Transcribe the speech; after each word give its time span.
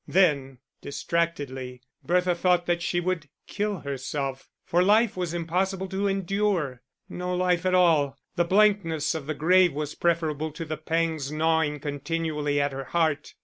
Then 0.07 0.57
distractedly 0.81 1.83
Bertha 2.03 2.33
thought 2.33 2.65
that 2.65 2.81
she 2.81 2.99
would 2.99 3.29
kill 3.45 3.81
herself, 3.81 4.49
for 4.65 4.81
life 4.81 5.15
was 5.15 5.31
impossible 5.31 5.87
to 5.89 6.07
endure. 6.07 6.81
No 7.07 7.35
life 7.35 7.67
at 7.67 7.75
all, 7.75 8.17
the 8.35 8.43
blankness 8.43 9.13
of 9.13 9.27
the 9.27 9.35
grave, 9.35 9.73
was 9.73 9.93
preferable 9.93 10.49
to 10.53 10.65
the 10.65 10.75
pangs 10.77 11.31
gnawing 11.31 11.79
continually 11.81 12.59
at 12.59 12.71
her 12.71 12.85
heart. 12.85 13.35